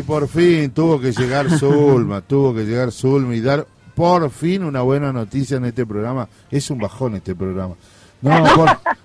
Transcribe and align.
Y 0.00 0.02
por 0.02 0.28
fin 0.28 0.70
tuvo 0.70 0.98
que 0.98 1.12
llegar 1.12 1.50
Zulma, 1.58 2.22
tuvo 2.26 2.54
que 2.54 2.64
llegar 2.64 2.90
Zulma 2.90 3.34
y 3.36 3.42
dar 3.42 3.66
por 3.94 4.30
fin 4.30 4.64
una 4.64 4.80
buena 4.80 5.12
noticia 5.12 5.58
en 5.58 5.66
este 5.66 5.84
programa. 5.84 6.26
Es 6.50 6.70
un 6.70 6.78
bajón 6.78 7.16
este 7.16 7.34
programa. 7.34 7.74
No, 8.22 8.44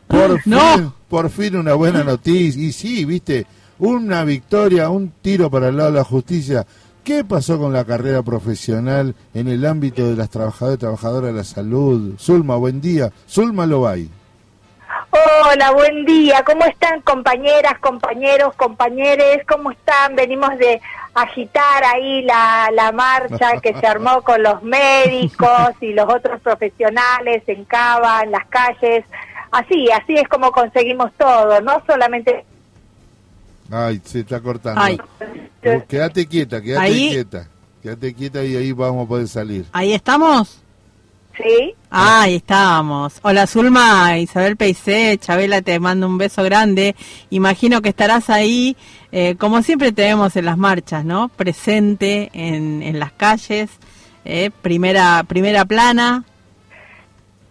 por, 0.08 0.42
fin, 0.42 0.94
por 1.10 1.30
fin 1.30 1.58
una 1.58 1.74
buena 1.74 2.02
noticia. 2.02 2.64
Y 2.64 2.72
sí, 2.72 3.04
viste, 3.04 3.46
una 3.78 4.24
victoria, 4.24 4.90
un 4.90 5.12
tiro 5.22 5.52
para 5.52 5.68
el 5.68 5.76
lado 5.76 5.92
de 5.92 5.98
la 5.98 6.06
justicia. 6.06 6.66
¿Qué 7.04 7.26
pasó 7.26 7.60
con 7.60 7.74
la 7.74 7.84
carrera 7.84 8.24
profesional 8.24 9.14
en 9.34 9.50
el 9.50 9.66
ámbito 9.66 10.08
de 10.08 10.16
las 10.16 10.30
trabajadoras 10.30 10.78
y 10.78 10.80
trabajadoras 10.80 11.32
de 11.32 11.38
la 11.38 11.44
salud? 11.44 12.14
Zulma, 12.18 12.56
buen 12.56 12.80
día. 12.80 13.12
Zulma 13.30 13.66
Lobay. 13.66 14.10
Hola, 15.16 15.72
buen 15.72 16.04
día. 16.04 16.44
¿Cómo 16.44 16.66
están 16.66 17.00
compañeras, 17.02 17.80
compañeros, 17.80 18.54
compañeres? 18.56 19.46
¿Cómo 19.48 19.72
están? 19.72 20.14
Venimos 20.14 20.58
de 20.58 20.82
agitar 21.14 21.86
ahí 21.86 22.22
la, 22.24 22.70
la 22.74 22.92
marcha 22.92 23.62
que 23.62 23.74
se 23.80 23.88
armó 23.88 24.22
con 24.24 24.44
los 24.44 24.62
médicos 24.62 25.72
y 25.80 25.94
los 25.94 26.14
otros 26.14 26.42
profesionales 26.42 27.44
en 27.48 27.64
Cava, 27.64 28.24
en 28.24 28.32
las 28.32 28.46
calles. 28.48 29.06
Así, 29.52 29.90
así 29.90 30.16
es 30.16 30.28
como 30.28 30.52
conseguimos 30.52 31.14
todo, 31.18 31.62
no 31.62 31.82
solamente... 31.88 32.44
Ay, 33.72 34.02
se 34.04 34.20
está 34.20 34.42
cortando. 34.42 34.82
Ay. 34.82 35.00
quédate 35.88 36.28
quieta, 36.28 36.62
quédate 36.62 36.92
quieta. 36.92 37.48
Quédate 37.82 38.14
quieta 38.14 38.44
y 38.44 38.58
ahí 38.58 38.72
vamos 38.74 39.06
a 39.06 39.08
poder 39.08 39.28
salir. 39.30 39.66
Ahí 39.72 39.94
estamos. 39.94 40.62
Sí. 41.38 41.74
ahí 41.90 42.36
estamos. 42.36 43.20
Hola 43.22 43.46
Zulma, 43.48 44.18
Isabel 44.18 44.56
Peisé, 44.58 45.18
Chabela 45.18 45.62
te 45.62 45.80
mando 45.80 46.08
un 46.08 46.18
beso 46.18 46.44
grande. 46.44 46.96
Imagino 47.30 47.82
que 47.82 47.90
estarás 47.90 48.30
ahí, 48.30 48.78
eh, 49.12 49.36
como 49.38 49.62
siempre 49.62 49.92
te 49.92 50.04
vemos 50.04 50.36
en 50.36 50.46
las 50.46 50.58
marchas, 50.58 51.04
¿no? 51.04 51.30
Presente 51.30 52.30
en, 52.34 52.82
en 52.84 53.00
las 53.00 53.12
calles, 53.12 53.70
eh, 54.24 54.50
primera, 54.62 55.24
primera 55.28 55.66
plana, 55.66 56.24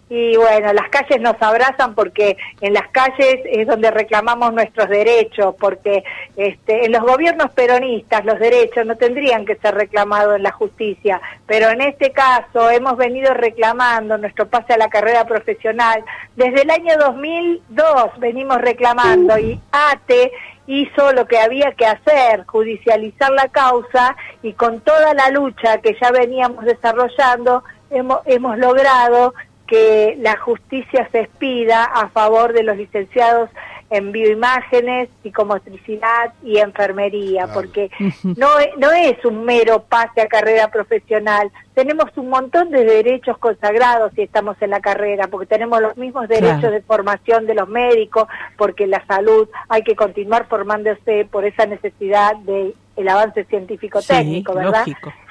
y 0.08 0.36
bueno, 0.36 0.72
las 0.72 0.90
calles 0.90 1.20
nos 1.20 1.40
abrazan 1.40 1.94
porque 1.94 2.36
en 2.60 2.74
las 2.74 2.88
calles 2.88 3.40
es 3.44 3.66
donde 3.66 3.90
reclamamos 3.90 4.52
nuestros 4.52 4.88
derechos, 4.88 5.54
porque 5.58 6.04
este, 6.36 6.84
en 6.84 6.92
los 6.92 7.02
gobiernos 7.02 7.50
peronistas 7.52 8.24
los 8.24 8.38
derechos 8.38 8.84
no 8.84 8.96
tendrían 8.96 9.46
que 9.46 9.56
ser 9.56 9.74
reclamados 9.74 10.36
en 10.36 10.42
la 10.42 10.52
justicia, 10.52 11.20
pero 11.46 11.70
en 11.70 11.80
este 11.80 12.12
caso 12.12 12.70
hemos 12.70 12.96
venido 12.96 13.32
reclamando 13.32 14.18
nuestro 14.18 14.46
pase 14.46 14.74
a 14.74 14.78
la 14.78 14.88
carrera 14.88 15.24
profesional. 15.24 16.04
Desde 16.36 16.62
el 16.62 16.70
año 16.70 16.94
2002 16.98 18.18
venimos 18.18 18.58
reclamando 18.60 19.38
y 19.38 19.58
ATE 19.72 20.32
hizo 20.66 21.12
lo 21.12 21.26
que 21.26 21.38
había 21.38 21.72
que 21.72 21.86
hacer, 21.86 22.44
judicializar 22.46 23.30
la 23.32 23.48
causa 23.48 24.16
y 24.42 24.52
con 24.52 24.80
toda 24.80 25.14
la 25.14 25.30
lucha 25.30 25.78
que 25.78 25.96
ya 26.00 26.10
veníamos 26.10 26.64
desarrollando 26.64 27.64
hemos, 27.90 28.20
hemos 28.26 28.58
logrado 28.58 29.34
que 29.66 30.16
la 30.20 30.36
justicia 30.36 31.08
se 31.10 31.20
expida 31.20 31.84
a 31.84 32.08
favor 32.08 32.52
de 32.52 32.62
los 32.62 32.76
licenciados 32.76 33.50
en 33.90 34.12
bioimágenes, 34.12 35.08
psicomotricidad 35.22 36.32
y 36.42 36.58
enfermería, 36.58 37.48
porque 37.52 37.90
no, 38.24 38.48
no 38.78 38.92
es 38.92 39.24
un 39.24 39.44
mero 39.44 39.84
pase 39.88 40.20
a 40.20 40.26
carrera 40.26 40.68
profesional, 40.68 41.50
tenemos 41.74 42.06
un 42.16 42.30
montón 42.30 42.70
de 42.70 42.84
derechos 42.84 43.38
consagrados 43.38 44.12
si 44.14 44.22
estamos 44.22 44.56
en 44.60 44.70
la 44.70 44.80
carrera, 44.80 45.28
porque 45.28 45.46
tenemos 45.46 45.80
los 45.80 45.96
mismos 45.96 46.28
derechos 46.28 46.70
de 46.70 46.80
formación 46.80 47.46
de 47.46 47.54
los 47.54 47.68
médicos, 47.68 48.26
porque 48.56 48.86
la 48.86 49.04
salud 49.06 49.48
hay 49.68 49.82
que 49.82 49.96
continuar 49.96 50.48
formándose 50.48 51.26
por 51.30 51.44
esa 51.44 51.66
necesidad 51.66 52.36
de 52.36 52.74
el 52.96 53.08
avance 53.08 53.44
científico 53.44 54.00
técnico, 54.02 54.54
¿verdad? 54.54 54.86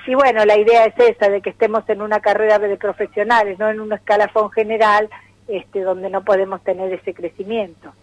Y 0.05 0.15
bueno, 0.15 0.45
la 0.45 0.57
idea 0.57 0.85
es 0.85 0.95
esa, 0.97 1.29
de 1.29 1.41
que 1.41 1.49
estemos 1.49 1.87
en 1.87 2.01
una 2.01 2.19
carrera 2.19 2.59
de 2.59 2.75
profesionales, 2.77 3.57
no 3.57 3.69
en 3.69 3.79
un 3.79 3.93
escalafón 3.93 4.51
general, 4.51 5.09
este, 5.47 5.81
donde 5.81 6.09
no 6.09 6.23
podemos 6.23 6.61
tener 6.63 6.91
ese 6.93 7.13
crecimiento. 7.13 7.93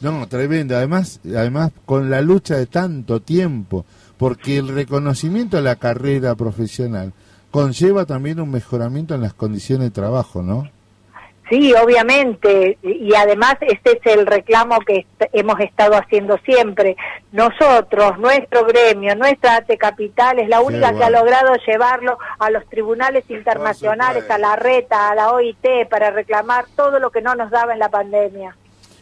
No, 0.00 0.26
tremendo. 0.28 0.76
Además, 0.76 1.20
además 1.24 1.72
con 1.86 2.10
la 2.10 2.20
lucha 2.20 2.56
de 2.56 2.66
tanto 2.66 3.20
tiempo, 3.20 3.86
porque 4.18 4.58
el 4.58 4.68
reconocimiento 4.68 5.56
a 5.56 5.62
la 5.62 5.76
carrera 5.76 6.34
profesional 6.34 7.12
conlleva 7.50 8.04
también 8.04 8.40
un 8.40 8.50
mejoramiento 8.50 9.14
en 9.14 9.22
las 9.22 9.32
condiciones 9.32 9.88
de 9.88 9.94
trabajo, 9.94 10.42
¿no? 10.42 10.68
Sí, 11.50 11.74
obviamente, 11.74 12.78
y 12.82 13.14
además 13.14 13.56
este 13.60 13.98
es 13.98 14.16
el 14.16 14.26
reclamo 14.26 14.78
que 14.80 15.06
hemos 15.34 15.60
estado 15.60 15.94
haciendo 15.94 16.38
siempre. 16.38 16.96
Nosotros, 17.32 18.18
nuestro 18.18 18.64
gremio, 18.64 19.14
nuestra 19.14 19.56
AT 19.56 19.70
Capital 19.78 20.38
es 20.38 20.48
la 20.48 20.62
única 20.62 20.94
que 20.94 21.04
ha 21.04 21.10
logrado 21.10 21.54
llevarlo 21.66 22.16
a 22.38 22.48
los 22.48 22.66
tribunales 22.70 23.24
internacionales, 23.28 24.28
a 24.30 24.38
la 24.38 24.56
RETA, 24.56 25.10
a 25.10 25.14
la 25.14 25.32
OIT, 25.32 25.86
para 25.90 26.10
reclamar 26.10 26.64
todo 26.74 26.98
lo 26.98 27.10
que 27.10 27.20
no 27.20 27.34
nos 27.34 27.50
daba 27.50 27.74
en 27.74 27.78
la 27.78 27.90
pandemia. 27.90 28.56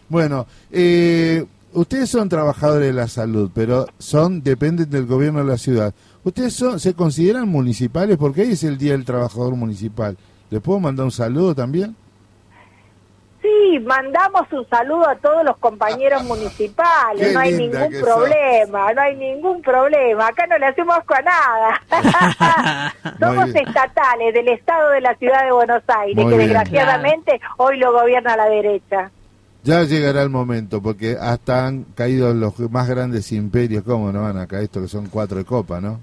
Bueno, 0.09 0.47
eh, 0.73 1.45
ustedes 1.73 2.11
son 2.11 2.29
trabajadores 2.29 2.89
de 2.89 2.93
la 2.93 3.07
salud, 3.07 3.53
pero 3.55 3.87
son 3.99 4.43
dependen 4.43 4.91
del 4.91 5.07
gobierno 5.07 5.39
de 5.39 5.47
la 5.47 5.59
ciudad. 5.59 5.95
¿Ustedes 6.25 6.55
son, 6.55 6.81
se 6.81 6.95
consideran 6.95 7.49
municipales? 7.49 8.17
Porque 8.17 8.43
hoy 8.43 8.53
es 8.53 8.65
el 8.65 8.79
Día 8.79 8.93
del 8.93 9.05
Trabajador 9.05 9.55
Municipal. 9.55 10.17
¿Les 10.51 10.61
puedo 10.61 10.81
mandar 10.81 11.05
un 11.05 11.13
saludo 11.13 11.55
también? 11.55 11.97
Sí, 13.43 13.81
mandamos 13.81 14.43
un 14.53 14.69
saludo 14.69 15.09
a 15.09 15.17
todos 15.17 15.45
los 15.45 15.57
compañeros 15.57 16.23
municipales, 16.23 17.35
no 17.35 17.41
hay 17.41 17.53
ningún 17.53 17.91
problema, 18.01 18.93
no 18.93 19.03
hay 19.03 19.17
ningún 19.17 19.61
problema, 19.61 20.29
acá 20.29 20.47
no 20.47 20.59
le 20.59 20.67
hacemos 20.67 20.99
a 20.99 21.23
nada. 21.23 22.95
Somos 23.19 23.49
estatales 23.49 24.33
del 24.33 24.49
Estado 24.49 24.91
de 24.91 25.01
la 25.01 25.17
Ciudad 25.17 25.45
de 25.45 25.51
Buenos 25.51 25.83
Aires, 25.89 26.25
que 26.25 26.39
desgraciadamente 26.39 27.41
hoy 27.57 27.79
lo 27.79 27.93
gobierna 27.93 28.37
la 28.37 28.47
derecha. 28.47 29.11
Ya 29.65 29.83
llegará 29.83 30.23
el 30.23 30.31
momento, 30.31 30.81
porque 30.81 31.17
hasta 31.21 31.67
han 31.67 31.83
caído 31.97 32.33
los 32.35 32.59
más 32.71 32.89
grandes 32.89 33.33
imperios, 33.33 33.83
¿cómo 33.83 34.13
no 34.13 34.23
van 34.23 34.39
acá? 34.39 34.61
Esto 34.61 34.81
que 34.81 34.89
son 34.89 35.07
cuatro 35.07 35.39
de 35.39 35.45
copa, 35.45 35.81
¿no? 35.81 35.99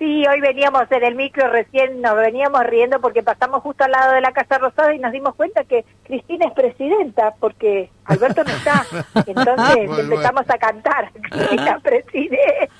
Sí, 0.00 0.24
hoy 0.26 0.40
veníamos 0.40 0.90
en 0.90 1.04
el 1.04 1.14
micro 1.14 1.46
recién, 1.50 2.00
nos 2.00 2.16
veníamos 2.16 2.64
riendo 2.64 3.02
porque 3.02 3.22
pasamos 3.22 3.62
justo 3.62 3.84
al 3.84 3.90
lado 3.90 4.14
de 4.14 4.22
la 4.22 4.32
Casa 4.32 4.56
Rosada 4.56 4.94
y 4.94 4.98
nos 4.98 5.12
dimos 5.12 5.34
cuenta 5.34 5.62
que 5.64 5.84
Cristina 6.04 6.46
es 6.46 6.54
presidenta 6.54 7.34
porque 7.38 7.90
Alberto 8.06 8.42
no 8.42 8.50
está. 8.50 8.86
Entonces 9.26 9.98
empezamos 9.98 10.48
a 10.48 10.56
cantar, 10.56 11.12
Cristina 11.12 11.78
preside. 11.82 12.70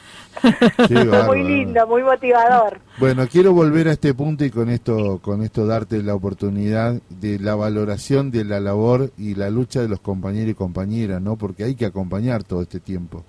muy 1.26 1.42
lindo, 1.42 1.86
muy 1.86 2.02
motivador. 2.02 2.80
Bueno, 2.98 3.26
quiero 3.30 3.52
volver 3.52 3.88
a 3.88 3.92
este 3.92 4.14
punto 4.14 4.46
y 4.46 4.50
con 4.50 4.70
esto, 4.70 5.18
con 5.20 5.42
esto 5.42 5.66
darte 5.66 6.02
la 6.02 6.14
oportunidad 6.14 7.02
de 7.10 7.38
la 7.38 7.54
valoración 7.54 8.30
de 8.30 8.46
la 8.46 8.60
labor 8.60 9.10
y 9.18 9.34
la 9.34 9.50
lucha 9.50 9.82
de 9.82 9.88
los 9.88 10.00
compañeros 10.00 10.52
y 10.52 10.54
compañeras, 10.54 11.20
¿no? 11.20 11.36
Porque 11.36 11.64
hay 11.64 11.74
que 11.74 11.84
acompañar 11.84 12.44
todo 12.44 12.62
este 12.62 12.80
tiempo. 12.80 13.24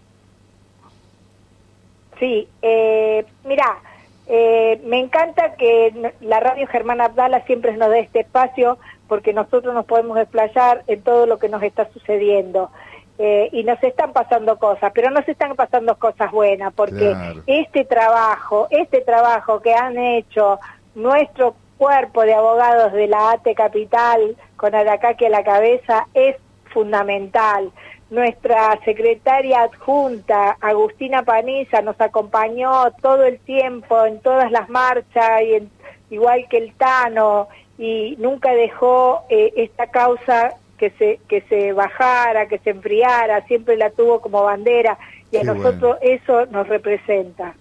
Sí, 2.22 2.48
eh, 2.62 3.26
mira, 3.46 3.80
eh, 4.28 4.80
me 4.86 5.00
encanta 5.00 5.56
que 5.56 6.14
la 6.22 6.40
radio 6.40 6.68
Germán 6.68 7.02
Abdala 7.02 7.44
siempre 7.46 7.76
nos 7.76 7.90
dé 7.90 8.02
este 8.02 8.20
espacio 8.20 8.78
porque 9.08 9.34
nosotros 9.34 9.74
nos 9.74 9.86
podemos 9.86 10.16
desplayar 10.16 10.84
en 10.86 11.02
todo 11.02 11.26
lo 11.26 11.40
que 11.40 11.50
nos 11.50 11.64
está 11.64 11.90
sucediendo. 11.92 12.70
Eh, 13.18 13.50
y 13.52 13.64
nos 13.64 13.82
están 13.84 14.14
pasando 14.14 14.58
cosas, 14.58 14.92
pero 14.96 15.10
nos 15.10 15.28
están 15.28 15.56
pasando 15.56 15.96
cosas 15.98 16.32
buenas, 16.32 16.74
porque 16.74 17.16
este 17.46 17.86
trabajo, 17.86 18.68
este 18.72 19.02
trabajo 19.02 19.60
que 19.60 19.74
han 19.74 19.98
hecho 19.98 20.60
nuestro 20.96 21.56
cuerpo 21.78 22.22
de 22.22 22.34
abogados 22.34 22.94
de 22.94 23.08
la 23.08 23.32
ATE 23.32 23.54
Capital 23.54 24.36
con 24.58 24.74
Aracaque 24.74 25.28
a 25.28 25.30
la 25.30 25.44
cabeza 25.44 26.08
es 26.14 26.36
fundamental. 26.72 27.72
Nuestra 28.12 28.78
secretaria 28.84 29.62
adjunta, 29.62 30.58
Agustina 30.60 31.24
Paniza, 31.24 31.82
nos 31.82 32.00
acompañó 32.02 32.92
todo 33.02 33.24
el 33.24 33.40
tiempo 33.40 34.06
en 34.06 34.20
todas 34.20 34.52
las 34.52 34.68
marchas, 34.70 35.42
y 35.44 36.14
igual 36.14 36.46
que 36.50 36.58
el 36.58 36.74
Tano, 36.74 37.48
y 37.78 38.18
nunca 38.20 38.52
dejó 38.52 39.22
eh, 39.30 39.54
esta 39.56 39.88
causa 39.88 40.56
que 40.78 40.90
se, 40.90 41.22
que 41.30 41.40
se 41.44 41.72
bajara, 41.72 42.48
que 42.48 42.60
se 42.60 42.72
enfriara, 42.72 43.46
siempre 43.48 43.78
la 43.78 43.92
tuvo 43.92 44.20
como 44.20 44.44
bandera, 44.44 44.98
y 45.32 45.38
a 45.38 45.44
nosotros 45.44 45.98
eso 46.02 46.48
nos 46.48 46.68
representa. 46.68 47.56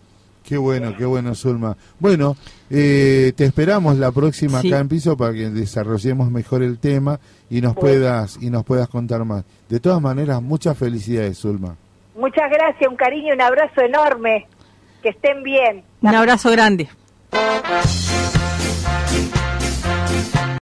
Qué 0.50 0.58
bueno, 0.58 0.96
qué 0.98 1.04
bueno, 1.04 1.32
Zulma. 1.36 1.76
Bueno, 2.00 2.36
eh, 2.70 3.32
te 3.36 3.44
esperamos 3.44 3.96
la 3.98 4.10
próxima 4.10 4.58
acá 4.58 4.80
en 4.80 4.88
piso 4.88 5.16
para 5.16 5.32
que 5.32 5.48
desarrollemos 5.48 6.28
mejor 6.28 6.64
el 6.64 6.80
tema 6.80 7.20
y 7.48 7.60
nos 7.60 7.76
puedas 7.76 8.36
y 8.40 8.50
nos 8.50 8.64
puedas 8.64 8.88
contar 8.88 9.24
más. 9.24 9.44
De 9.68 9.78
todas 9.78 10.02
maneras, 10.02 10.42
muchas 10.42 10.76
felicidades, 10.76 11.38
Zulma. 11.38 11.76
Muchas 12.16 12.50
gracias, 12.50 12.90
un 12.90 12.96
cariño, 12.96 13.32
un 13.32 13.40
abrazo 13.40 13.80
enorme. 13.80 14.48
Que 15.04 15.10
estén 15.10 15.44
bien. 15.44 15.84
Un 16.02 16.16
abrazo 16.16 16.50
grande. 16.50 16.88